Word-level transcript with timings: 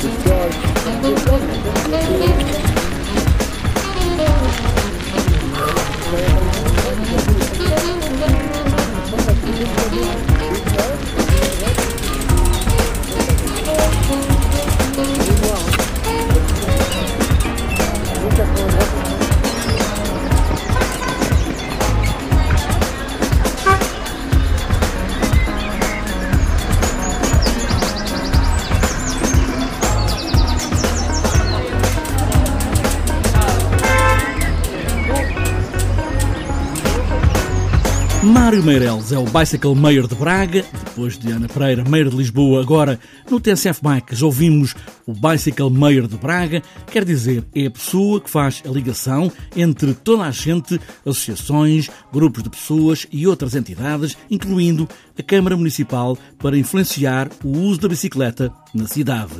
Discharge. 0.00 0.64
Mário 38.24 38.62
Meireles 38.62 39.12
é 39.12 39.18
o 39.18 39.24
Bicycle 39.24 39.74
Mayor 39.74 40.08
de 40.08 40.14
Braga, 40.14 40.64
depois 40.94 41.18
de 41.18 41.28
Ana 41.32 41.48
Pereira, 41.48 41.84
Mayor 41.84 42.08
de 42.08 42.16
Lisboa. 42.16 42.60
Agora, 42.60 43.00
no 43.28 43.40
TSF 43.40 43.80
Bikes, 43.82 44.22
ouvimos 44.22 44.76
o 45.04 45.12
Bicycle 45.12 45.68
Mayor 45.68 46.06
de 46.06 46.16
Braga, 46.16 46.62
quer 46.86 47.04
dizer, 47.04 47.44
é 47.52 47.66
a 47.66 47.70
pessoa 47.70 48.20
que 48.20 48.30
faz 48.30 48.62
a 48.64 48.68
ligação 48.70 49.30
entre 49.56 49.92
toda 49.92 50.22
a 50.22 50.30
gente, 50.30 50.80
associações, 51.04 51.90
grupos 52.12 52.44
de 52.44 52.50
pessoas 52.50 53.08
e 53.10 53.26
outras 53.26 53.56
entidades, 53.56 54.16
incluindo 54.30 54.88
a 55.18 55.22
Câmara 55.22 55.56
Municipal, 55.56 56.16
para 56.38 56.56
influenciar 56.56 57.28
o 57.42 57.48
uso 57.48 57.80
da 57.80 57.88
bicicleta 57.88 58.52
na 58.72 58.86
cidade. 58.86 59.34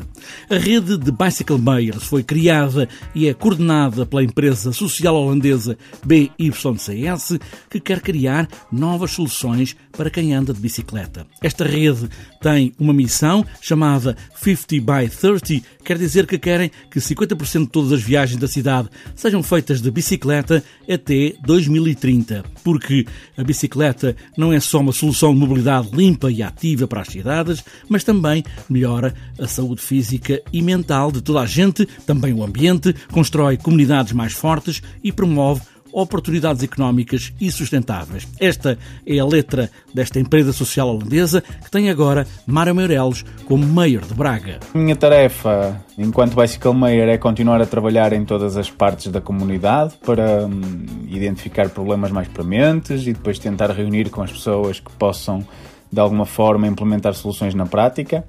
A 0.49 0.57
rede 0.57 0.97
de 0.97 1.11
Bicycle 1.11 1.59
Mayors 1.59 2.05
foi 2.05 2.23
criada 2.23 2.89
e 3.15 3.27
é 3.27 3.35
coordenada 3.35 4.07
pela 4.07 4.23
empresa 4.23 4.73
social 4.73 5.15
holandesa 5.15 5.77
BYCS, 6.05 7.39
que 7.69 7.81
quer 7.81 8.01
criar 8.01 8.49
novas 8.71 9.13
soluções 9.13 9.77
para 9.93 10.11
quem 10.11 10.35
anda 10.35 10.53
de 10.53 10.61
bicicleta. 10.61 11.27
Esta 11.45 11.63
rede 11.63 12.09
tem 12.41 12.73
uma 12.79 12.95
missão 12.95 13.45
chamada 13.61 14.17
50 14.35 14.77
by 14.77 15.11
30, 15.11 15.63
quer 15.85 15.99
dizer 15.99 16.27
que 16.27 16.39
querem 16.39 16.71
que 16.91 16.99
50% 16.99 17.65
de 17.65 17.67
todas 17.67 17.93
as 17.93 18.03
viagens 18.03 18.41
da 18.41 18.49
cidade 18.49 18.89
sejam 19.15 19.43
feitas 19.43 19.83
de 19.83 19.91
bicicleta 19.91 20.65
até 20.91 21.35
2030, 21.45 22.47
porque 22.65 23.05
a 23.37 23.45
bicicleta 23.45 24.17
não 24.39 24.55
é 24.55 24.59
só 24.59 24.81
uma 24.81 24.93
solução 24.93 25.35
de 25.35 25.41
mobilidade 25.41 25.91
limpa 25.93 26.33
e 26.33 26.43
ativa 26.43 26.89
para 26.89 27.03
as 27.03 27.09
cidades, 27.09 27.63
mas 27.91 28.03
também 28.03 28.43
melhora 28.67 29.15
a 29.39 29.47
saúde 29.47 29.83
física 29.83 30.41
e 30.51 30.63
mental 30.63 31.13
de 31.13 31.21
toda 31.21 31.41
a 31.41 31.47
gente, 31.47 31.85
também 32.07 32.33
o 32.33 32.43
ambiente, 32.43 32.95
constrói 33.13 33.59
comunidades 33.59 34.15
mais 34.15 34.33
fortes 34.33 34.81
e 35.03 35.13
promove 35.13 35.61
oportunidades 35.95 36.63
económicas 36.63 37.33
e 37.41 37.51
sustentáveis. 37.51 38.27
Esta 38.41 38.77
é 39.07 39.19
a 39.19 39.25
letra 39.25 39.71
desta 39.95 40.19
empresa 40.19 40.53
social 40.53 40.89
holandesa 40.89 41.41
que 41.41 41.71
tem 41.71 41.89
agora 41.89 42.27
Mário 42.47 42.75
Meireles 42.75 43.25
como 43.47 43.65
Mayor 43.65 44.05
de 44.05 44.13
Braga. 44.13 44.59
Minha 44.75 44.97
tarefa 44.97 45.81
enquanto 45.97 46.35
Bicycle 46.35 46.75
Mayor 46.75 47.09
é 47.09 47.17
continuar 47.17 47.63
a 47.63 47.67
trabalhar 47.67 48.13
em 48.13 48.25
todas 48.25 48.57
as 48.57 48.69
partes 48.69 49.07
da 49.13 49.21
comunidade 49.21 49.95
para 50.05 50.47
hum, 50.47 50.85
identificar 51.09 51.69
problemas 51.69 52.11
mais 52.11 52.27
prementes 52.27 53.07
e 53.07 53.13
depois 53.13 53.39
tentar 53.39 53.71
reunir 53.71 54.11
com 54.11 54.23
as 54.23 54.33
pessoas 54.33 54.81
que 54.81 54.91
possam 54.93 55.47
de 55.93 56.01
alguma 56.01 56.27
forma 56.27 56.67
implementar 56.67 57.15
soluções 57.15 57.55
na 57.55 57.67
prática. 57.67 58.25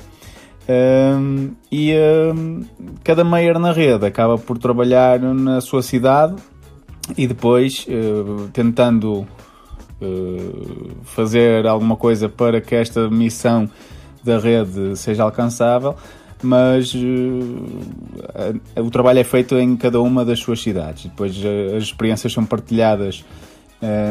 Um, 0.67 1.51
e 1.72 1.94
um, 2.35 2.66
cada 3.03 3.23
mayor 3.23 3.59
na 3.59 3.72
rede 3.72 4.06
acaba 4.06 4.35
por 4.38 4.57
trabalhar 4.57 5.19
na 5.19 5.61
sua 5.61 5.84
cidade 5.84 6.35
e 7.17 7.27
depois 7.27 7.85
uh, 7.88 8.47
tentando 8.51 9.27
uh, 10.01 10.91
fazer 11.03 11.67
alguma 11.67 11.95
coisa 11.95 12.27
para 12.27 12.59
que 12.59 12.75
esta 12.75 13.09
missão 13.09 13.69
da 14.23 14.39
rede 14.39 14.95
seja 14.95 15.23
alcançável, 15.23 15.95
mas 16.41 16.93
uh, 16.93 18.59
o 18.77 18.89
trabalho 18.89 19.19
é 19.19 19.23
feito 19.23 19.55
em 19.57 19.75
cada 19.75 20.01
uma 20.01 20.25
das 20.25 20.39
suas 20.39 20.61
cidades. 20.61 21.05
Depois 21.05 21.35
as 21.75 21.83
experiências 21.83 22.33
são 22.33 22.45
partilhadas 22.45 23.23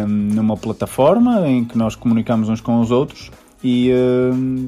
numa 0.06 0.56
plataforma 0.56 1.49
em 1.49 1.65
que 1.65 1.76
nós 1.76 1.97
comunicamos 1.97 2.49
uns 2.49 2.61
com 2.61 2.81
os 2.81 2.93
outros 2.93 3.32
e 3.65 3.91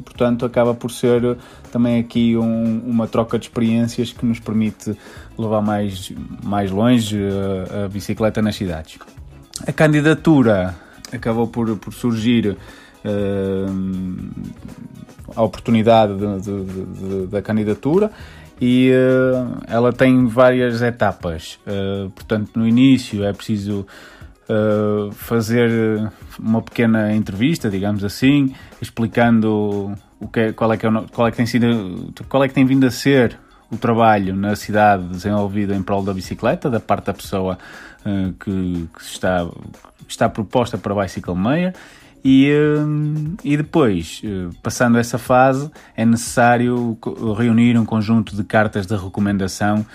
portanto 0.04 0.46
acaba 0.46 0.72
por 0.72 0.90
ser 0.90 1.36
também 1.70 2.00
aqui 2.00 2.34
um, 2.34 2.80
uma 2.86 3.06
troca 3.06 3.38
de 3.38 3.44
experiências 3.44 4.10
que 4.10 4.24
nos 4.24 4.40
permite 4.40 4.96
levar 5.36 5.60
mais, 5.60 6.10
mais 6.42 6.70
longe 6.70 7.18
a, 7.70 7.84
a 7.84 7.88
bicicleta 7.88 8.40
nas 8.40 8.56
cidades. 8.56 8.98
A 9.66 9.72
candidatura 9.72 10.74
acabou 11.12 11.46
por, 11.46 11.76
por 11.76 11.92
surgir 11.92 12.56
uh, 13.04 14.30
a 15.34 15.42
oportunidade 15.42 16.14
de, 16.14 16.40
de, 16.40 16.64
de, 16.64 17.26
da 17.26 17.42
candidatura 17.42 18.10
e 18.60 18.90
uh, 18.90 19.62
ela 19.66 19.92
tem 19.92 20.26
várias 20.26 20.80
etapas. 20.82 21.58
Uh, 21.66 22.10
portanto, 22.10 22.52
no 22.56 22.66
início 22.66 23.24
é 23.24 23.32
preciso 23.32 23.86
uh, 24.48 25.12
fazer 25.12 26.10
uma 26.38 26.62
pequena 26.62 27.14
entrevista, 27.14 27.70
digamos 27.70 28.04
assim, 28.04 28.54
explicando 28.80 29.94
o 30.20 30.28
que 30.28 30.40
é, 30.40 30.52
qual, 30.52 30.72
é 30.72 30.76
que 30.76 30.86
é, 30.86 30.90
qual 31.12 31.28
é 31.28 31.30
que 31.30 31.36
tem 31.36 31.46
sido, 31.46 32.12
qual 32.28 32.42
é 32.44 32.48
que 32.48 32.54
tem 32.54 32.64
vindo 32.64 32.86
a 32.86 32.90
ser 32.90 33.38
o 33.70 33.76
trabalho 33.76 34.34
na 34.36 34.54
cidade 34.54 35.04
desenvolvido 35.08 35.74
em 35.74 35.82
prol 35.82 36.02
da 36.02 36.14
bicicleta, 36.14 36.70
da 36.70 36.80
parte 36.80 37.06
da 37.06 37.14
pessoa 37.14 37.58
uh, 38.04 38.32
que, 38.32 38.88
que, 38.96 39.02
está, 39.02 39.46
está 40.08 40.28
proposta 40.28 40.78
para 40.78 40.94
Bicycle 40.94 41.34
Mayor. 41.34 41.72
E, 42.28 42.50
e 43.44 43.56
depois, 43.56 44.20
passando 44.60 44.98
essa 44.98 45.16
fase, 45.16 45.70
é 45.96 46.04
necessário 46.04 46.98
reunir 47.38 47.78
um 47.78 47.84
conjunto 47.84 48.34
de 48.34 48.42
cartas 48.42 48.84
de 48.84 48.96
recomendação, 48.96 49.86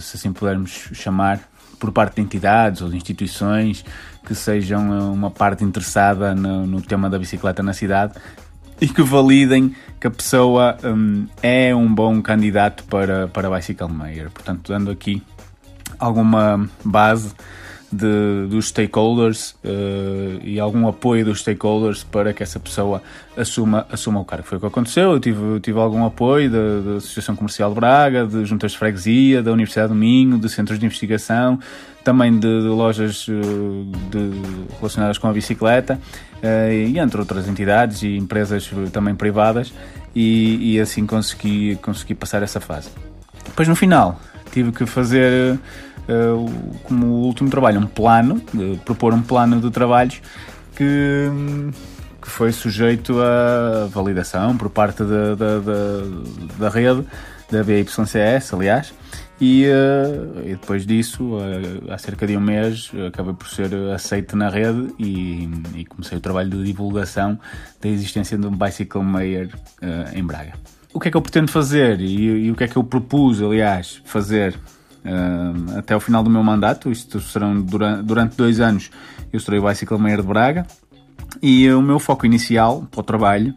se 0.00 0.16
assim 0.16 0.32
pudermos 0.32 0.70
chamar, 0.94 1.40
por 1.78 1.92
parte 1.92 2.16
de 2.16 2.22
entidades 2.22 2.82
ou 2.82 2.88
de 2.88 2.96
instituições 2.96 3.84
que 4.24 4.34
sejam 4.34 5.12
uma 5.12 5.30
parte 5.30 5.64
interessada 5.64 6.34
no, 6.34 6.66
no 6.66 6.80
tema 6.80 7.10
da 7.10 7.18
bicicleta 7.18 7.62
na 7.62 7.72
cidade 7.72 8.14
e 8.80 8.88
que 8.88 9.02
validem 9.02 9.74
que 10.00 10.06
a 10.06 10.10
pessoa 10.10 10.76
um, 10.84 11.26
é 11.42 11.74
um 11.74 11.92
bom 11.92 12.20
candidato 12.20 12.84
para, 12.84 13.28
para 13.28 13.50
Bicycle 13.50 13.88
Mayor. 13.88 14.30
Portanto, 14.30 14.72
dando 14.72 14.90
aqui 14.90 15.22
alguma 15.98 16.68
base 16.84 17.32
de, 17.94 18.46
dos 18.48 18.68
stakeholders 18.68 19.52
uh, 19.64 20.40
e 20.42 20.58
algum 20.58 20.88
apoio 20.88 21.24
dos 21.24 21.40
stakeholders 21.40 22.04
para 22.04 22.32
que 22.32 22.42
essa 22.42 22.58
pessoa 22.58 23.02
assuma, 23.36 23.86
assuma 23.90 24.20
o 24.20 24.24
cargo. 24.24 24.44
Foi 24.44 24.58
o 24.58 24.60
que 24.60 24.66
aconteceu. 24.66 25.12
Eu 25.12 25.20
tive, 25.20 25.60
tive 25.60 25.78
algum 25.78 26.04
apoio 26.04 26.50
da, 26.50 26.96
Associação 26.96 27.36
Comercial 27.36 27.70
de 27.70 27.76
Braga, 27.76 28.26
de 28.26 28.44
Juntas 28.44 28.72
de 28.72 28.78
Freguesia, 28.78 29.42
da 29.42 29.52
Universidade 29.52 29.88
do 29.88 29.94
Minho, 29.94 30.38
de 30.38 30.48
centros 30.48 30.78
de 30.78 30.86
investigação, 30.86 31.58
também 32.02 32.32
de, 32.32 32.40
de 32.40 32.68
lojas 32.68 33.26
uh, 33.28 33.32
de, 34.10 34.30
relacionadas 34.78 35.18
com 35.18 35.28
a 35.28 35.32
bicicleta 35.32 35.98
uh, 36.42 36.72
e 36.72 36.98
entre 36.98 37.20
outras 37.20 37.48
entidades 37.48 38.02
e 38.02 38.16
empresas 38.16 38.70
também 38.92 39.14
privadas 39.14 39.72
e, 40.14 40.74
e 40.74 40.80
assim 40.80 41.06
consegui, 41.06 41.76
consegui 41.76 42.14
passar 42.14 42.42
essa 42.42 42.60
fase. 42.60 42.90
Depois 43.44 43.68
no 43.68 43.76
final 43.76 44.20
tive 44.52 44.70
que 44.70 44.86
fazer 44.86 45.58
uh, 46.08 46.78
como 46.84 47.06
último 47.06 47.50
trabalho, 47.50 47.80
um 47.80 47.86
plano, 47.86 48.40
propor 48.84 49.12
um 49.14 49.22
plano 49.22 49.60
de 49.60 49.70
trabalhos 49.70 50.20
que, 50.76 51.30
que 52.20 52.28
foi 52.28 52.52
sujeito 52.52 53.20
a 53.20 53.86
validação 53.86 54.56
por 54.56 54.70
parte 54.70 55.02
da, 55.02 55.34
da, 55.34 55.58
da, 55.58 55.82
da 56.58 56.68
rede, 56.68 57.04
da 57.50 57.62
BYCS, 57.62 58.54
aliás, 58.54 58.94
e, 59.40 59.66
uh, 59.66 60.40
e, 60.44 60.50
depois 60.50 60.86
disso, 60.86 61.36
uh, 61.36 61.92
há 61.92 61.98
cerca 61.98 62.26
de 62.26 62.36
um 62.36 62.40
mês, 62.40 62.90
acabei 63.08 63.34
por 63.34 63.48
ser 63.48 63.74
aceito 63.94 64.36
na 64.36 64.48
rede 64.48 64.94
e, 64.98 65.48
e 65.74 65.84
comecei 65.84 66.16
o 66.18 66.20
trabalho 66.20 66.50
de 66.50 66.64
divulgação 66.64 67.38
da 67.80 67.88
existência 67.88 68.38
de 68.38 68.46
um 68.46 68.56
Bicycle 68.56 69.02
Mayor 69.02 69.48
em 70.14 70.24
Braga. 70.24 70.54
O 70.94 71.00
que 71.00 71.08
é 71.08 71.10
que 71.10 71.16
eu 71.16 71.22
pretendo 71.22 71.50
fazer 71.50 72.00
e, 72.00 72.46
e, 72.46 72.50
o 72.52 72.54
que 72.54 72.62
é 72.62 72.68
que 72.68 72.76
eu 72.76 72.84
propus, 72.84 73.42
aliás, 73.42 74.00
fazer 74.04 74.56
uh, 75.04 75.78
até 75.78 75.94
o 75.94 76.00
final 76.00 76.22
do 76.22 76.30
meu 76.30 76.42
mandato. 76.42 76.90
Isto 76.90 77.20
serão 77.20 77.60
durante, 77.60 78.02
durante 78.02 78.36
dois 78.36 78.60
anos. 78.60 78.90
Eu 79.32 79.38
estarei 79.38 79.60
o 79.60 79.68
Bicycle 79.68 79.98
Mayor 79.98 80.22
de 80.22 80.28
Braga 80.28 80.66
e 81.42 81.70
o 81.70 81.82
meu 81.82 81.98
foco 81.98 82.26
inicial 82.26 82.86
para 82.90 83.00
o 83.00 83.02
trabalho 83.02 83.54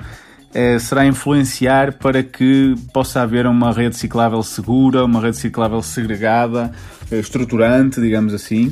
uh, 0.52 0.80
será 0.80 1.06
influenciar 1.06 1.94
para 1.94 2.24
que 2.24 2.76
possa 2.94 3.22
haver 3.22 3.46
uma 3.48 3.72
rede 3.72 3.96
ciclável 3.96 4.42
segura, 4.44 5.06
uma 5.06 5.22
rede 5.22 5.38
ciclável 5.38 5.82
segregada, 5.82 6.72
uh, 7.12 7.16
estruturante, 7.16 8.02
digamos 8.02 8.34
assim. 8.34 8.72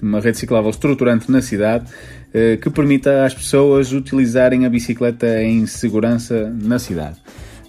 uma 0.00 0.20
rede 0.20 0.38
ciclável 0.38 0.70
estruturante 0.70 1.30
na 1.30 1.42
cidade 1.42 1.86
eh, 2.32 2.58
que 2.58 2.68
permita 2.68 3.24
às 3.24 3.32
pessoas 3.32 3.90
utilizarem 3.92 4.66
a 4.66 4.68
bicicleta 4.68 5.42
em 5.42 5.66
segurança 5.66 6.54
na 6.62 6.78
cidade. 6.78 7.16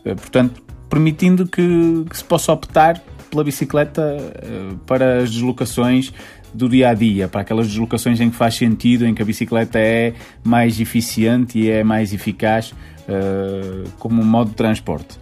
Eh, 0.03 0.13
portanto, 0.13 0.61
permitindo 0.89 1.47
que, 1.47 2.05
que 2.09 2.17
se 2.17 2.23
possa 2.25 2.51
optar 2.51 3.01
pela 3.29 3.43
bicicleta 3.43 4.01
eh, 4.41 4.73
para 4.85 5.19
as 5.19 5.31
deslocações 5.31 6.11
do 6.53 6.67
dia 6.67 6.89
a 6.89 6.93
dia, 6.93 7.27
para 7.27 7.41
aquelas 7.41 7.67
deslocações 7.67 8.19
em 8.19 8.29
que 8.29 8.35
faz 8.35 8.55
sentido, 8.55 9.05
em 9.05 9.13
que 9.13 9.21
a 9.21 9.25
bicicleta 9.25 9.79
é 9.79 10.13
mais 10.43 10.79
eficiente 10.79 11.59
e 11.59 11.69
é 11.69 11.83
mais 11.83 12.13
eficaz 12.13 12.71
uh, 12.71 13.87
como 13.99 14.23
modo 14.23 14.49
de 14.49 14.55
transporte. 14.55 15.17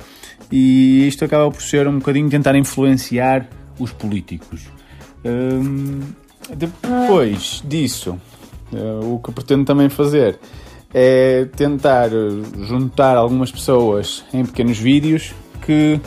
E 0.52 1.06
isto 1.08 1.26
acaba 1.26 1.52
por 1.52 1.62
ser 1.62 1.88
um 1.88 2.00
bocadinho 2.00 2.30
tentar 2.30 2.56
influenciar 2.56 3.48
os 3.78 3.92
políticos. 3.92 4.68
Um, 5.26 6.00
depois 6.56 7.62
disso, 7.66 8.18
uh, 8.72 9.14
o 9.14 9.20
que 9.20 9.32
pretendo 9.32 9.66
também 9.66 9.90
fazer 9.90 10.40
é 10.94 11.46
tentar 11.58 12.10
juntar 12.62 13.18
algumas 13.18 13.52
pessoas 13.52 14.24
em 14.34 14.46
pequenos 14.46 14.78
vídeos 14.78 15.34
que 15.62 16.00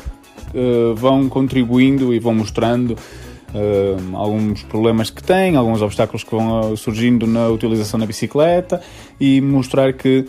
uh, 0.55 0.95
vão 0.95 1.29
contribuindo 1.29 2.15
e 2.15 2.19
vão 2.19 2.35
mostrando 2.35 2.91
uh, 2.93 4.17
alguns 4.17 4.63
problemas 4.63 5.11
que 5.11 5.23
têm, 5.23 5.57
alguns 5.57 5.83
obstáculos 5.83 6.25
que 6.25 6.31
vão 6.31 6.77
surgindo 6.77 7.27
na 7.27 7.49
utilização 7.49 7.99
da 7.99 8.07
bicicleta 8.07 8.81
e 9.21 9.41
mostrar 9.41 9.93
que 9.93 10.27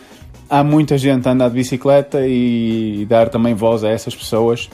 há 0.50 0.63
muita 0.63 0.97
gente 0.97 1.27
a 1.27 1.31
andar 1.31 1.50
de 1.50 1.56
bicicleta 1.56 2.27
e 2.27 3.06
dar 3.07 3.29
também 3.29 3.53
voz 3.53 3.83
a 3.83 3.89
essas 3.89 4.15
pessoas 4.15 4.69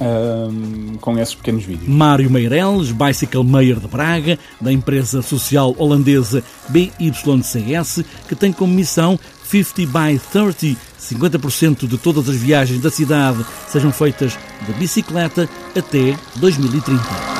um, 0.00 0.96
com 1.00 1.18
esses 1.18 1.34
pequenos 1.34 1.64
vídeos. 1.64 1.88
Mário 1.88 2.30
Meireles, 2.30 2.90
Bicycle 2.90 3.44
Mayor 3.44 3.80
de 3.80 3.88
Braga, 3.88 4.38
da 4.60 4.72
empresa 4.72 5.22
social 5.22 5.74
holandesa 5.78 6.42
BYCS, 6.68 8.04
que 8.28 8.34
tem 8.34 8.52
como 8.52 8.72
missão 8.72 9.18
50 9.52 9.84
by 9.84 10.18
30, 10.18 10.78
50% 10.98 11.86
de 11.86 11.98
todas 11.98 12.26
as 12.26 12.36
viagens 12.36 12.80
da 12.80 12.90
cidade 12.90 13.44
sejam 13.68 13.92
feitas 13.92 14.38
de 14.66 14.72
bicicleta 14.72 15.46
até 15.76 16.16
2030. 16.36 17.31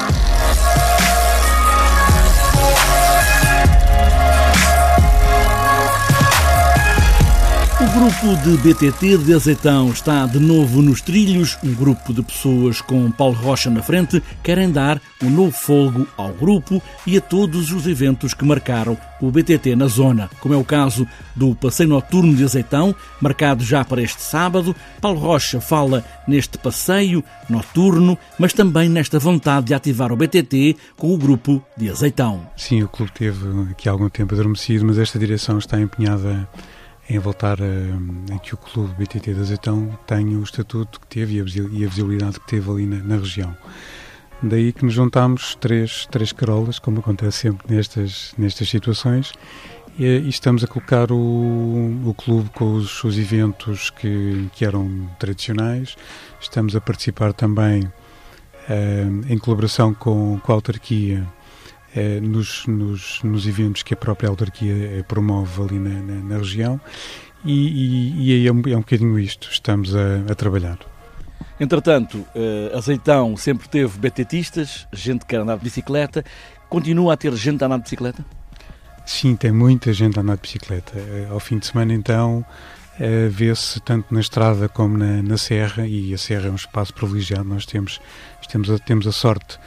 Grupo 7.93 8.37
de 8.43 8.56
BTT 8.56 9.19
de 9.19 9.35
Azeitão 9.35 9.91
está 9.91 10.25
de 10.25 10.39
novo 10.39 10.81
nos 10.81 11.03
trilhos. 11.03 11.59
Um 11.62 11.75
grupo 11.75 12.15
de 12.15 12.23
pessoas 12.23 12.81
com 12.81 13.11
Paulo 13.11 13.35
Rocha 13.35 13.69
na 13.69 13.83
frente 13.83 14.23
querem 14.43 14.71
dar 14.71 14.99
um 15.23 15.29
novo 15.29 15.53
fogo 15.53 16.09
ao 16.17 16.33
grupo 16.33 16.83
e 17.06 17.19
a 17.19 17.21
todos 17.21 17.71
os 17.71 17.87
eventos 17.87 18.33
que 18.33 18.47
marcaram 18.47 18.97
o 19.21 19.31
BTT 19.31 19.77
na 19.77 19.89
zona, 19.89 20.31
como 20.41 20.55
é 20.55 20.56
o 20.56 20.65
caso 20.65 21.06
do 21.37 21.55
Passeio 21.55 21.91
Noturno 21.91 22.35
de 22.35 22.43
Azeitão, 22.43 22.94
marcado 23.21 23.62
já 23.62 23.85
para 23.85 24.00
este 24.00 24.23
sábado. 24.23 24.75
Paulo 24.99 25.19
Rocha 25.19 25.61
fala 25.61 26.03
neste 26.27 26.56
passeio 26.56 27.23
noturno, 27.49 28.17
mas 28.38 28.55
também 28.55 28.88
nesta 28.88 29.19
vontade 29.19 29.67
de 29.67 29.75
ativar 29.75 30.11
o 30.12 30.17
BTT 30.17 30.77
com 30.97 31.12
o 31.12 31.19
grupo 31.19 31.62
de 31.77 31.91
Azeitão. 31.91 32.47
Sim, 32.56 32.83
o 32.83 32.88
clube 32.88 33.12
teve 33.12 33.47
aqui 33.71 33.87
algum 33.87 34.09
tempo 34.09 34.35
adormecido, 34.35 34.87
mas 34.87 34.99
esta 34.99 35.19
direção 35.19 35.59
está 35.59 35.79
empenhada 35.79 36.49
em 37.08 37.19
voltar 37.19 37.58
a, 37.60 38.34
a, 38.34 38.38
que 38.38 38.54
o 38.54 38.56
clube 38.56 38.94
BTT 38.94 39.34
de 39.34 39.40
Azeitão 39.40 39.99
tenha 40.06 40.38
o 40.38 40.43
estatuto 40.43 41.00
que 41.00 41.06
teve 41.06 41.37
e 41.37 41.40
a 41.40 41.88
visibilidade 41.88 42.40
que 42.40 42.46
teve 42.46 42.70
ali 42.70 42.87
na, 42.87 43.02
na 43.02 43.16
região. 43.16 43.56
Daí 44.43 44.72
que 44.72 44.84
nos 44.84 44.94
juntámos 44.94 45.54
três, 45.54 46.06
três 46.06 46.32
carolas, 46.32 46.78
como 46.78 46.99
acontece 46.99 47.38
sempre 47.38 47.75
nestas, 47.75 48.34
nestas 48.37 48.69
situações, 48.69 49.32
e, 49.99 50.04
e 50.04 50.28
estamos 50.28 50.64
a 50.64 50.66
colocar 50.66 51.12
o, 51.12 52.02
o 52.04 52.14
clube 52.14 52.50
com 52.50 52.75
os, 52.75 53.04
os 53.04 53.19
eventos 53.19 53.90
que, 53.90 54.49
que 54.52 54.64
eram 54.64 55.08
tradicionais. 55.19 55.96
Estamos 56.40 56.75
a 56.75 56.81
participar 56.81 57.32
também 57.32 57.84
uh, 57.84 57.93
em 59.28 59.38
colaboração 59.38 59.94
com, 59.94 60.40
com 60.40 60.52
a 60.52 60.54
autarquia 60.54 61.26
eh, 61.94 62.21
nos, 62.21 62.67
nos, 62.67 63.23
nos, 63.23 63.47
eventos 63.47 63.83
que 63.83 63.93
a 63.93 63.97
própria 63.97 64.31
autarquia 64.31 64.73
eh, 64.73 65.03
promove 65.03 65.62
ali 65.62 65.79
na, 65.79 65.91
na, 65.91 66.15
na 66.23 66.39
região 66.39 66.81
e, 67.44 67.53
e, 67.53 68.29
e, 68.29 68.33
aí 68.33 68.47
é 68.47 68.53
um, 68.53 68.62
é 68.67 68.77
um 68.77 68.81
bocadinho 68.81 69.19
isto, 69.19 69.50
estamos 69.50 69.94
a, 69.94 70.23
a 70.31 70.35
trabalhar. 70.35 70.79
Entretanto, 71.61 72.27
uh, 72.35 72.77
Azeitão 72.77 73.37
sempre 73.37 73.69
teve 73.69 73.99
betetistas, 73.99 74.87
gente 74.91 75.27
que 75.27 75.37
andar 75.37 75.59
de 75.59 75.65
bicicleta. 75.65 76.25
Continua 76.69 77.12
a 77.12 77.17
ter 77.17 77.35
gente 77.35 77.62
a 77.62 77.67
andar 77.67 77.77
de 77.77 77.83
bicicleta? 77.83 78.25
Sim, 79.05 79.37
tem 79.37 79.53
muita 79.53 79.93
gente 79.93 80.19
a 80.19 80.23
andar 80.23 80.37
de 80.37 80.43
bicicleta. 80.43 80.93
Ao 81.31 81.38
fim 81.38 81.59
de 81.59 81.67
semana, 81.67 81.93
então, 81.93 82.45
vê-se 83.31 83.81
tanto 83.81 84.15
na 84.15 84.21
estrada 84.21 84.69
como 84.69 84.97
na, 84.97 85.23
na 85.23 85.37
serra, 85.37 85.87
e 85.87 86.15
a 86.15 86.19
serra 86.19 86.49
é 86.49 86.50
um 86.50 86.56
espaço 86.56 86.95
privilegiado. 86.95 87.45
Nós 87.45 87.67
temos, 87.67 88.00
temos, 88.49 88.71
a, 88.71 88.79
temos 88.79 89.06
a 89.06 89.12
sorte 89.12 89.59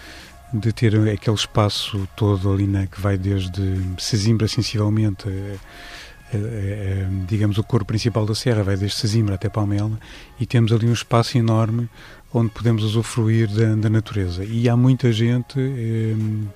de 0.60 0.72
ter 0.72 0.96
aquele 1.10 1.36
espaço 1.36 2.07
todo 2.16 2.52
ali, 2.52 2.68
né, 2.68 2.88
que 2.92 3.00
vai 3.00 3.18
desde 3.18 3.81
Sesimbra, 3.98 4.48
sensivelmente, 4.48 5.28
a, 5.28 6.36
a, 6.36 6.38
a, 6.38 7.25
digamos, 7.28 7.57
o 7.57 7.63
corpo 7.63 7.86
principal 7.86 8.25
da 8.25 8.36
serra, 8.36 8.63
vai 8.63 8.78
desde 8.78 8.98
Sesimbra 8.98 9.36
até 9.36 9.50
Palmela, 9.50 10.00
e 10.40 10.46
temos 10.46 10.72
ali 10.72 10.88
um 10.88 10.94
espaço 10.94 11.38
enorme 11.38 11.90
onde 12.34 12.52
podemos 12.52 12.84
usufruir 12.84 13.48
da, 13.48 13.75
da 13.75 13.90
natureza. 13.90 14.44
E 14.44 14.68
há 14.68 14.75
muita 14.75 15.12
gente 15.12 15.57
eh, 15.57 16.16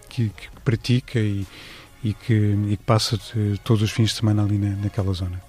que, 0.09 0.29
que, 0.29 0.49
pratica 0.63 1.19
e, 1.19 1.47
e, 2.03 2.13
que, 2.13 2.33
e 2.33 2.77
que 2.77 2.83
passa 2.83 3.17
todos 3.63 3.83
os 3.83 3.91
fins 3.91 4.09
de 4.09 4.15
semana 4.15 4.43
ali 4.43 4.57
na, 4.57 4.75
naquela 4.75 5.13
zona. 5.13 5.48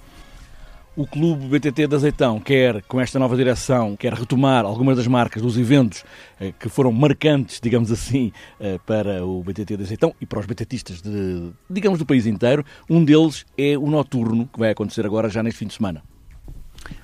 O 1.00 1.06
Clube 1.06 1.46
BTT 1.46 1.86
de 1.86 1.94
Azeitão 1.94 2.38
quer, 2.38 2.82
com 2.82 3.00
esta 3.00 3.18
nova 3.18 3.34
direção, 3.34 3.96
quer 3.96 4.12
retomar 4.12 4.66
algumas 4.66 4.98
das 4.98 5.06
marcas 5.06 5.40
dos 5.40 5.56
eventos 5.56 6.04
eh, 6.38 6.52
que 6.60 6.68
foram 6.68 6.92
marcantes, 6.92 7.58
digamos 7.58 7.90
assim, 7.90 8.30
eh, 8.60 8.78
para 8.84 9.24
o 9.24 9.42
BTT 9.42 9.78
de 9.78 9.82
Azeitão 9.82 10.14
e 10.20 10.26
para 10.26 10.40
os 10.40 10.44
BTTistas, 10.44 11.00
de, 11.00 11.52
digamos, 11.70 11.98
do 11.98 12.04
país 12.04 12.26
inteiro. 12.26 12.62
Um 12.86 13.02
deles 13.02 13.46
é 13.56 13.78
o 13.78 13.86
Noturno, 13.86 14.46
que 14.52 14.58
vai 14.58 14.72
acontecer 14.72 15.06
agora 15.06 15.30
já 15.30 15.42
neste 15.42 15.60
fim 15.60 15.68
de 15.68 15.72
semana. 15.72 16.02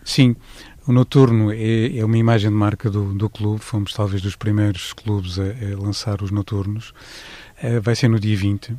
Sim, 0.05 0.37
o 0.87 0.93
Noturno 0.93 1.51
é, 1.51 1.97
é 1.97 2.05
uma 2.05 2.19
imagem 2.19 2.51
de 2.51 2.57
marca 2.57 2.91
do, 2.91 3.15
do 3.15 3.31
clube. 3.31 3.61
Fomos 3.61 3.95
talvez 3.95 4.21
dos 4.21 4.37
primeiros 4.37 4.93
clubes 4.93 5.39
a, 5.39 5.45
a 5.45 5.83
lançar 5.83 6.23
os 6.23 6.31
Noturnos. 6.31 6.91
Uh, 7.63 7.81
vai 7.81 7.97
ser 7.97 8.09
no 8.09 8.21
dia 8.21 8.37
20 8.37 8.71
eh, 8.71 8.75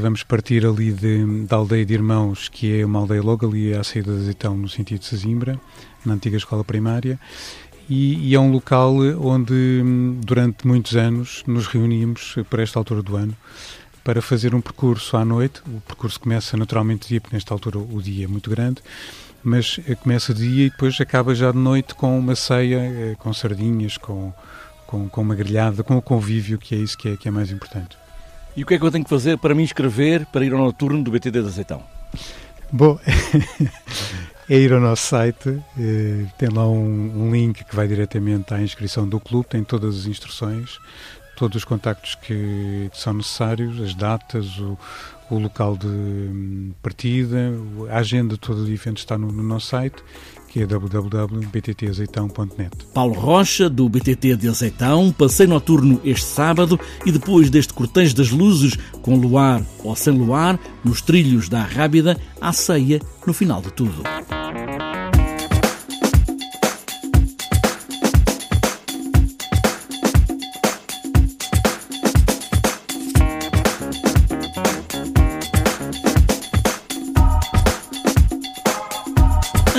vamos 0.00 0.22
partir 0.22 0.66
ali 0.66 0.92
de, 0.92 1.44
da 1.46 1.56
aldeia 1.56 1.86
de 1.86 1.94
Irmãos, 1.94 2.48
que 2.48 2.80
é 2.80 2.84
uma 2.84 2.98
aldeia 2.98 3.22
logo 3.22 3.46
ali 3.46 3.74
à 3.74 3.82
saída 3.82 4.12
de 4.12 4.20
Azeitão, 4.20 4.56
no 4.56 4.68
sentido 4.68 5.00
de 5.00 5.06
Sesimbra, 5.06 5.58
na 6.04 6.14
antiga 6.14 6.36
escola 6.36 6.62
primária. 6.62 7.18
E, 7.88 8.28
e, 8.28 8.34
é 8.36 8.38
um 8.38 8.52
local 8.52 8.94
onde, 9.20 9.82
durante 10.24 10.64
muitos 10.66 10.96
anos, 10.96 11.42
nos 11.46 11.66
reunimos, 11.66 12.36
por 12.48 12.60
esta 12.60 12.78
altura 12.78 13.02
do 13.02 13.16
ano, 13.16 13.36
para 14.04 14.22
fazer 14.22 14.54
um 14.54 14.60
percurso 14.60 15.16
à 15.16 15.24
noite. 15.24 15.60
O 15.66 15.80
percurso 15.80 16.20
começa 16.20 16.56
naturalmente 16.56 17.02
de 17.02 17.08
dia, 17.08 17.20
porque 17.20 17.34
nesta 17.34 17.52
altura 17.52 17.78
o 17.78 18.00
dia 18.00 18.26
é 18.26 18.28
muito 18.28 18.48
grande, 18.48 18.80
mas 19.42 19.80
eh, 19.88 19.94
começa 19.94 20.32
de 20.32 20.48
dia 20.48 20.66
e 20.66 20.70
depois 20.70 21.00
acaba 21.00 21.34
já 21.34 21.50
de 21.50 21.58
noite 21.58 21.94
com 21.94 22.18
uma 22.18 22.36
ceia, 22.36 22.78
eh, 22.78 23.16
com 23.18 23.32
sardinhas, 23.32 23.96
com, 23.96 24.32
com, 24.86 25.08
com 25.08 25.20
uma 25.20 25.34
grelhada, 25.34 25.82
com 25.82 25.96
o 25.96 26.02
convívio, 26.02 26.58
que 26.58 26.74
é 26.74 26.78
isso 26.78 26.96
que 26.96 27.08
é, 27.08 27.16
que 27.16 27.26
é 27.26 27.30
mais 27.30 27.50
importante. 27.50 27.96
E 28.56 28.62
o 28.62 28.66
que 28.66 28.74
é 28.74 28.78
que 28.78 28.84
eu 28.84 28.90
tenho 28.90 29.04
que 29.04 29.10
fazer 29.10 29.38
para 29.38 29.54
me 29.54 29.62
inscrever 29.62 30.26
para 30.26 30.44
ir 30.44 30.52
ao 30.52 30.58
noturno 30.58 31.02
do 31.02 31.10
BTD 31.10 31.40
de 31.40 31.48
Azeitão? 31.48 31.82
Bom, 32.72 32.98
é 34.48 34.56
ir 34.56 34.72
ao 34.72 34.80
nosso 34.80 35.06
site, 35.06 35.60
eh, 35.78 36.26
tem 36.38 36.48
lá 36.48 36.68
um, 36.68 37.26
um, 37.26 37.32
link 37.32 37.64
que 37.64 37.74
vai 37.74 37.88
diretamente 37.88 38.52
à 38.54 38.60
inscrição 38.60 39.08
do 39.08 39.18
clube, 39.18 39.48
tem 39.48 39.64
todas 39.64 40.00
as 40.00 40.06
instruções, 40.06 40.78
todos 41.40 41.56
os 41.56 41.64
contactos 41.64 42.14
que 42.16 42.90
são 42.92 43.14
necessários, 43.14 43.80
as 43.80 43.94
datas, 43.94 44.58
o, 44.58 44.76
o 45.30 45.38
local 45.38 45.74
de 45.74 45.86
hum, 45.86 46.74
partida, 46.82 47.54
a 47.90 47.96
agenda 47.96 48.36
toda 48.36 48.62
de 48.62 48.74
eventos 48.74 49.02
está 49.02 49.16
no, 49.16 49.32
no 49.32 49.42
nosso 49.42 49.68
site 49.68 50.04
que 50.50 50.60
é 50.60 50.66
www.bttazeitão.net. 50.66 52.76
Paulo 52.92 53.14
Rocha, 53.14 53.70
do 53.70 53.88
BTT 53.88 54.36
de 54.36 54.48
Azeitão, 54.48 55.10
passeio 55.16 55.48
noturno 55.48 55.98
este 56.04 56.26
sábado 56.26 56.78
e 57.06 57.12
depois 57.12 57.48
deste 57.48 57.72
cortejo 57.72 58.14
das 58.16 58.28
luzes, 58.30 58.76
com 59.00 59.16
luar 59.16 59.62
ou 59.84 59.96
sem 59.96 60.12
luar, 60.12 60.58
nos 60.84 61.00
trilhos 61.00 61.48
da 61.48 61.62
Rábida, 61.62 62.20
à 62.40 62.52
ceia 62.52 63.00
no 63.24 63.32
final 63.32 63.62
de 63.62 63.72
tudo. 63.72 64.02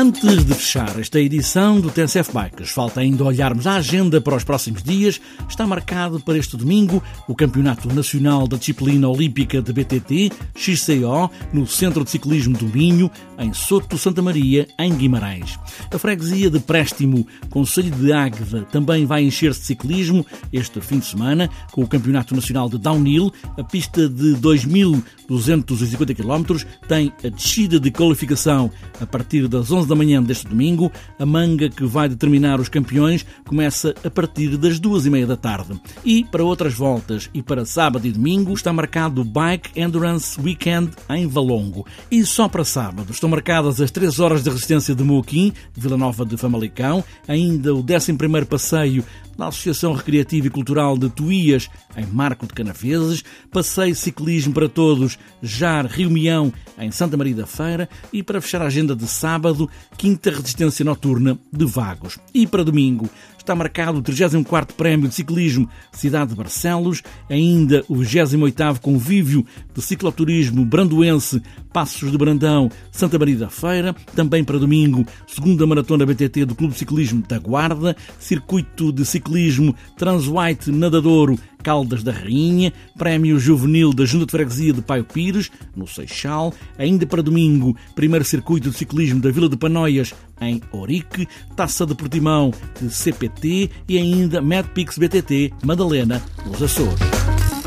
Antes 0.01 0.43
de 0.43 0.55
fechar 0.55 0.99
esta 0.99 1.19
edição 1.19 1.79
do 1.79 1.91
TSF 1.91 2.31
Bikes, 2.33 2.71
falta 2.71 3.01
ainda 3.01 3.23
olharmos 3.23 3.67
a 3.67 3.75
agenda 3.75 4.19
para 4.19 4.35
os 4.35 4.43
próximos 4.43 4.81
dias. 4.81 5.21
Está 5.47 5.67
marcado 5.67 6.19
para 6.19 6.39
este 6.39 6.57
domingo 6.57 7.03
o 7.27 7.35
Campeonato 7.35 7.87
Nacional 7.93 8.47
da 8.47 8.57
Disciplina 8.57 9.07
Olímpica 9.07 9.61
de 9.61 9.71
BTT, 9.71 10.31
XCO, 10.55 11.29
no 11.53 11.67
Centro 11.67 12.03
de 12.03 12.09
Ciclismo 12.09 12.57
do 12.57 12.65
Minho, 12.65 13.11
em 13.37 13.53
Soto 13.53 13.95
Santa 13.95 14.23
Maria, 14.23 14.67
em 14.79 14.91
Guimarães. 14.95 15.59
A 15.93 15.99
freguesia 15.99 16.49
de 16.49 16.59
Préstimo, 16.59 17.27
Conselho 17.51 17.91
de 17.91 18.11
Águeda, 18.11 18.63
também 18.71 19.05
vai 19.05 19.21
encher-se 19.23 19.59
de 19.59 19.67
ciclismo 19.67 20.25
este 20.51 20.81
fim 20.81 20.97
de 20.97 21.05
semana, 21.05 21.47
com 21.71 21.83
o 21.83 21.87
Campeonato 21.87 22.33
Nacional 22.33 22.67
de 22.67 22.79
Downhill. 22.79 23.31
A 23.55 23.63
pista 23.63 24.09
de 24.09 24.35
2.250 24.37 26.15
km 26.15 26.65
tem 26.87 27.13
a 27.23 27.29
descida 27.29 27.79
de 27.79 27.91
qualificação 27.91 28.71
a 28.99 29.05
partir 29.05 29.47
das 29.47 29.69
11 29.69 29.90
11 29.90 29.90
da 29.91 29.95
manhã 29.95 30.23
deste 30.23 30.47
domingo. 30.47 30.91
A 31.19 31.25
manga 31.25 31.69
que 31.69 31.85
vai 31.85 32.07
determinar 32.09 32.59
os 32.59 32.69
campeões 32.69 33.25
começa 33.45 33.93
a 34.03 34.09
partir 34.09 34.57
das 34.57 34.79
duas 34.79 35.05
e 35.05 35.09
meia 35.09 35.27
da 35.27 35.35
tarde. 35.35 35.79
E 36.03 36.23
para 36.23 36.43
outras 36.43 36.73
voltas 36.73 37.29
e 37.33 37.43
para 37.43 37.65
sábado 37.65 38.07
e 38.07 38.11
domingo 38.11 38.53
está 38.53 38.71
marcado 38.71 39.21
o 39.21 39.25
Bike 39.25 39.79
Endurance 39.79 40.39
Weekend 40.39 40.91
em 41.09 41.27
Valongo. 41.27 41.85
E 42.09 42.25
só 42.25 42.47
para 42.47 42.63
sábado 42.63 43.11
estão 43.11 43.29
marcadas 43.29 43.81
as 43.81 43.91
3 43.91 44.19
horas 44.19 44.43
de 44.43 44.49
resistência 44.49 44.95
de 44.95 45.03
Moquim, 45.03 45.53
Vila 45.75 45.97
Nova 45.97 46.25
de 46.25 46.37
Famalicão, 46.37 47.03
ainda 47.27 47.73
o 47.75 47.83
11º 47.83 48.45
passeio 48.45 49.03
na 49.37 49.47
Associação 49.47 49.93
Recreativa 49.93 50.47
e 50.47 50.49
Cultural 50.49 50.97
de 50.97 51.09
Tuías, 51.09 51.69
em 51.95 52.05
Marco 52.05 52.45
de 52.45 52.53
Canaveses, 52.53 53.23
passeio 53.51 53.95
ciclismo 53.95 54.53
para 54.53 54.69
todos, 54.69 55.17
Jar 55.41 55.85
Rio 55.85 56.09
Mião, 56.09 56.53
em 56.77 56.91
Santa 56.91 57.17
Maria 57.17 57.35
da 57.35 57.45
Feira, 57.45 57.89
e 58.11 58.21
para 58.23 58.41
fechar 58.41 58.61
a 58.61 58.67
agenda 58.67 58.95
de 58.95 59.07
sábado, 59.07 59.69
quinta 59.97 60.29
resistência 60.29 60.85
noturna 60.85 61.37
de 61.51 61.65
Vagos. 61.65 62.19
E 62.33 62.45
para 62.45 62.63
domingo, 62.63 63.09
está 63.41 63.55
marcado 63.55 63.99
o 63.99 64.03
34º 64.03 64.73
Prémio 64.73 65.07
de 65.07 65.15
Ciclismo 65.15 65.69
Cidade 65.91 66.31
de 66.31 66.35
Barcelos, 66.35 67.01
ainda 67.29 67.83
o 67.87 67.95
28º 67.95 68.79
Convívio 68.79 69.45
de 69.73 69.81
Cicloturismo 69.81 70.63
Brandoense 70.63 71.41
Passos 71.73 72.11
de 72.11 72.17
Brandão, 72.17 72.69
Santa 72.91 73.17
Maria 73.17 73.37
da 73.37 73.49
Feira, 73.49 73.95
também 74.15 74.43
para 74.43 74.59
domingo, 74.59 75.05
segunda 75.25 75.65
Maratona 75.65 76.05
BTT 76.05 76.45
do 76.45 76.55
Clube 76.55 76.73
de 76.73 76.79
Ciclismo 76.79 77.23
da 77.27 77.39
Guarda, 77.39 77.95
Circuito 78.19 78.91
de 78.91 79.05
Ciclismo 79.05 79.75
Transwhite 79.97 80.71
Nadadouro 80.71 81.37
Caldas 81.61 82.03
da 82.03 82.11
Rainha, 82.11 82.73
Prémio 82.97 83.39
Juvenil 83.39 83.93
da 83.93 84.05
Junta 84.05 84.25
de 84.25 84.31
Freguesia 84.31 84.73
de 84.73 84.81
Paio 84.81 85.03
Pires, 85.03 85.51
no 85.75 85.87
Seixal, 85.87 86.53
ainda 86.77 87.05
para 87.05 87.21
domingo, 87.21 87.75
primeiro 87.95 88.25
circuito 88.25 88.69
de 88.69 88.77
ciclismo 88.77 89.21
da 89.21 89.31
Vila 89.31 89.47
de 89.47 89.57
Panóias, 89.57 90.13
em 90.41 90.61
Orique, 90.71 91.27
Taça 91.55 91.85
de 91.85 91.95
Portimão 91.95 92.51
de 92.81 92.89
CPT 92.89 93.69
e 93.87 93.97
ainda 93.97 94.41
Medpix 94.41 94.97
BTT 94.97 95.53
Madalena, 95.63 96.21
nos 96.45 96.61
Açores. 96.61 97.60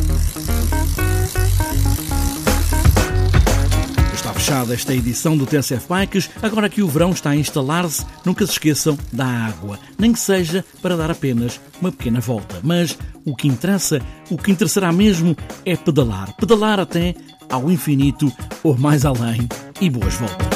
Fechada 4.44 4.74
esta 4.74 4.94
edição 4.94 5.38
do 5.38 5.46
TSF 5.46 5.86
Bikes. 5.88 6.28
Agora 6.42 6.68
que 6.68 6.82
o 6.82 6.88
verão 6.88 7.12
está 7.12 7.30
a 7.30 7.36
instalar-se, 7.36 8.04
nunca 8.26 8.44
se 8.44 8.52
esqueçam 8.52 8.98
da 9.10 9.24
água. 9.24 9.78
Nem 9.98 10.12
que 10.12 10.18
seja 10.18 10.62
para 10.82 10.98
dar 10.98 11.10
apenas 11.10 11.58
uma 11.80 11.90
pequena 11.90 12.20
volta. 12.20 12.60
Mas 12.62 12.98
o 13.24 13.34
que 13.34 13.48
interessa, 13.48 14.02
o 14.28 14.36
que 14.36 14.50
interessará 14.50 14.92
mesmo 14.92 15.34
é 15.64 15.74
pedalar. 15.74 16.36
Pedalar 16.36 16.78
até 16.78 17.14
ao 17.48 17.70
infinito 17.70 18.30
ou 18.62 18.76
mais 18.76 19.06
além. 19.06 19.48
E 19.80 19.88
boas 19.88 20.12
voltas. 20.12 20.53